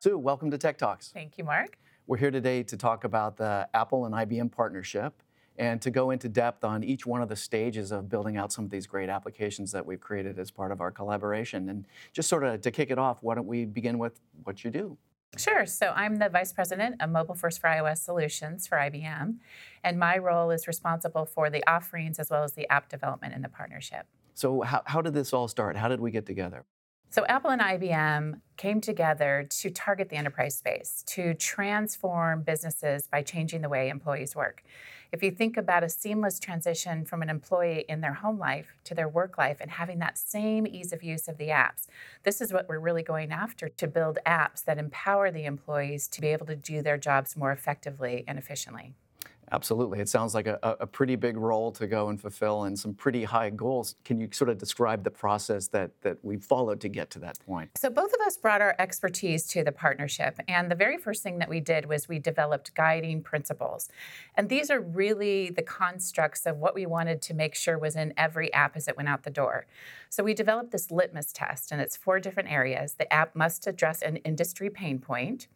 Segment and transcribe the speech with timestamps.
[0.00, 1.08] Sue, welcome to Tech Talks.
[1.08, 1.76] Thank you, Mark.
[2.06, 5.24] We're here today to talk about the Apple and IBM partnership
[5.56, 8.64] and to go into depth on each one of the stages of building out some
[8.64, 11.68] of these great applications that we've created as part of our collaboration.
[11.68, 14.70] And just sort of to kick it off, why don't we begin with what you
[14.70, 14.96] do?
[15.36, 15.66] Sure.
[15.66, 19.38] So I'm the Vice President of Mobile First for iOS Solutions for IBM,
[19.82, 23.42] and my role is responsible for the offerings as well as the app development in
[23.42, 24.06] the partnership.
[24.34, 25.76] So, how, how did this all start?
[25.76, 26.64] How did we get together?
[27.10, 33.22] So, Apple and IBM came together to target the enterprise space, to transform businesses by
[33.22, 34.62] changing the way employees work.
[35.10, 38.94] If you think about a seamless transition from an employee in their home life to
[38.94, 41.86] their work life and having that same ease of use of the apps,
[42.24, 46.20] this is what we're really going after to build apps that empower the employees to
[46.20, 48.92] be able to do their jobs more effectively and efficiently.
[49.50, 50.00] Absolutely.
[50.00, 53.24] It sounds like a, a, pretty big role to go and fulfill and some pretty
[53.24, 53.94] high goals.
[54.04, 57.38] Can you sort of describe the process that, that we followed to get to that
[57.46, 57.70] point?
[57.76, 60.38] So, both of us brought our expertise to the partnership.
[60.48, 63.88] And the very first thing that we did was we developed guiding principles.
[64.34, 68.12] And these are really the constructs of what we wanted to make sure was in
[68.16, 69.66] every app as it went out the door.
[70.10, 72.94] So, we developed this litmus test, and it's four different areas.
[72.94, 75.48] The app must address an industry pain point,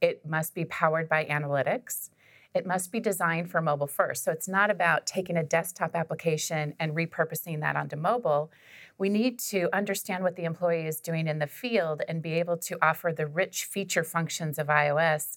[0.00, 2.10] it must be powered by analytics
[2.54, 4.24] it must be designed for mobile first.
[4.24, 8.50] So it's not about taking a desktop application and repurposing that onto mobile.
[8.96, 12.56] We need to understand what the employee is doing in the field and be able
[12.58, 15.36] to offer the rich feature functions of iOS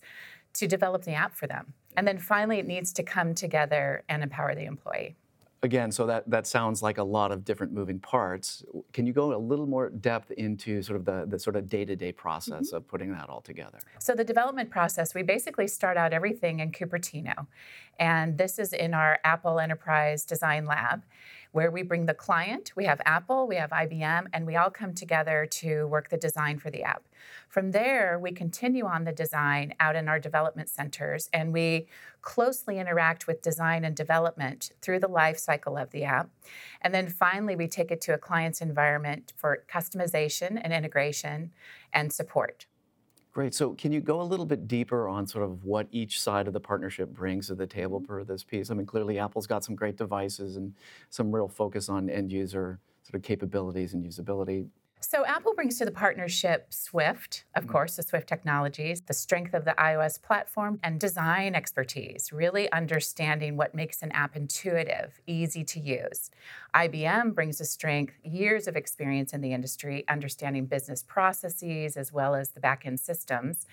[0.53, 1.73] to develop the app for them.
[1.95, 5.15] And then finally, it needs to come together and empower the employee
[5.63, 8.63] again, so that, that sounds like a lot of different moving parts.
[8.93, 12.13] Can you go a little more depth into sort of the, the sort of day-to-day
[12.13, 12.77] process mm-hmm.
[12.77, 13.77] of putting that all together?
[13.99, 17.47] So the development process, we basically start out everything in Cupertino.
[17.99, 21.03] And this is in our Apple Enterprise Design Lab
[21.51, 24.93] where we bring the client, we have Apple, we have IBM, and we all come
[24.93, 27.03] together to work the design for the app.
[27.49, 31.87] From there, we continue on the design out in our development centers, and we
[32.21, 36.29] closely interact with design and development through the life cycle of the app.
[36.81, 41.51] And then finally, we take it to a client's environment for customization and integration
[41.91, 42.65] and support.
[43.33, 43.53] Great.
[43.53, 46.53] So, can you go a little bit deeper on sort of what each side of
[46.53, 48.05] the partnership brings to the table mm-hmm.
[48.05, 48.69] for this piece?
[48.69, 50.73] I mean, clearly, Apple's got some great devices and
[51.09, 54.67] some real focus on end user sort of capabilities and usability.
[55.03, 57.71] So Apple brings to the partnership Swift, of mm-hmm.
[57.71, 63.57] course, the Swift technologies, the strength of the iOS platform, and design expertise, really understanding
[63.57, 66.29] what makes an app intuitive, easy to use.
[66.75, 72.35] IBM brings a strength, years of experience in the industry, understanding business processes as well
[72.35, 73.65] as the backend systems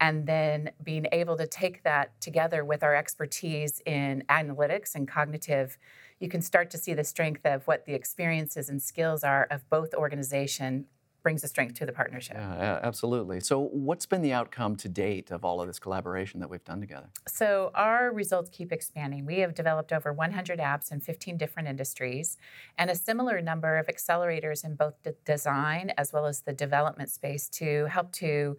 [0.00, 5.78] and then being able to take that together with our expertise in analytics and cognitive
[6.20, 9.68] you can start to see the strength of what the experiences and skills are of
[9.68, 10.86] both organization
[11.24, 12.36] brings a strength to the partnership.
[12.36, 13.40] Yeah, absolutely.
[13.40, 16.80] So, what's been the outcome to date of all of this collaboration that we've done
[16.80, 17.08] together?
[17.26, 19.24] So, our results keep expanding.
[19.24, 22.36] We have developed over 100 apps in 15 different industries
[22.78, 27.10] and a similar number of accelerators in both the design as well as the development
[27.10, 28.58] space to help to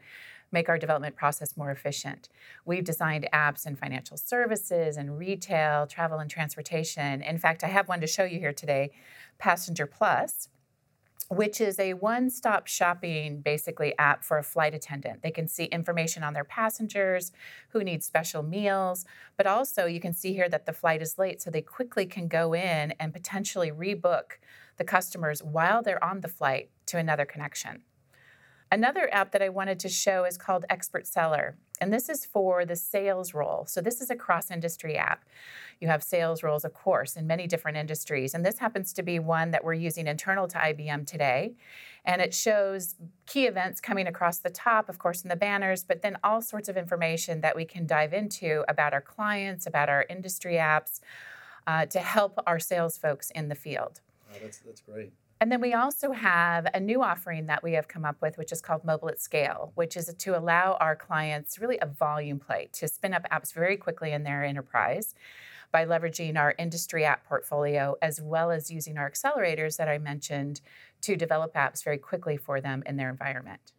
[0.55, 2.29] make our development process more efficient.
[2.65, 7.21] We've designed apps in financial services and retail, travel and transportation.
[7.21, 8.91] In fact, I have one to show you here today
[9.37, 10.49] Passenger Plus
[11.29, 15.21] which is a one stop shopping basically app for a flight attendant.
[15.23, 17.31] They can see information on their passengers,
[17.69, 19.05] who need special meals,
[19.37, 22.27] but also you can see here that the flight is late, so they quickly can
[22.27, 24.37] go in and potentially rebook
[24.77, 27.81] the customers while they're on the flight to another connection.
[28.71, 32.65] Another app that I wanted to show is called Expert Seller, and this is for
[32.65, 33.65] the sales role.
[33.67, 35.23] So, this is a cross industry app.
[35.79, 39.19] You have sales roles, of course, in many different industries, and this happens to be
[39.19, 41.53] one that we're using internal to IBM today.
[42.05, 42.95] And it shows
[43.25, 46.69] key events coming across the top, of course, in the banners, but then all sorts
[46.69, 51.01] of information that we can dive into about our clients, about our industry apps
[51.67, 54.01] uh, to help our sales folks in the field.
[54.31, 55.13] Oh, that's, that's great.
[55.41, 58.53] And then we also have a new offering that we have come up with, which
[58.53, 62.69] is called Mobile at Scale, which is to allow our clients really a volume play
[62.73, 65.13] to spin up apps very quickly in their enterprise
[65.73, 70.61] by leveraging our industry app portfolio as well as using our accelerators that I mentioned
[71.01, 73.73] to develop apps very quickly for them in their environment.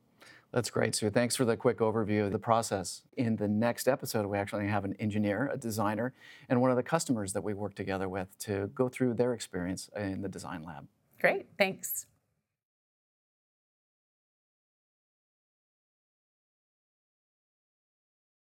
[0.53, 1.11] That's great, Sue.
[1.11, 3.03] Thanks for the quick overview of the process.
[3.17, 6.13] In the next episode, we actually have an engineer, a designer,
[6.49, 9.89] and one of the customers that we work together with to go through their experience
[9.97, 10.87] in the design lab.
[11.21, 12.07] Great, thanks.